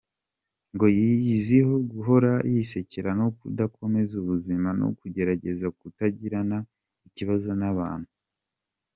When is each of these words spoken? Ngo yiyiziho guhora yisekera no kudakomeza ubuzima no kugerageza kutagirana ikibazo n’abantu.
Ngo 0.73 0.85
yiyiziho 0.97 1.73
guhora 1.91 2.31
yisekera 2.53 3.09
no 3.19 3.27
kudakomeza 3.37 4.13
ubuzima 4.21 4.69
no 4.79 4.87
kugerageza 4.99 5.67
kutagirana 5.79 6.57
ikibazo 7.07 7.51
n’abantu. 7.59 8.09